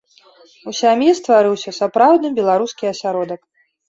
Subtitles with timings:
[0.69, 3.39] У сям'і стварыўся сапраўдны беларускі асяродак.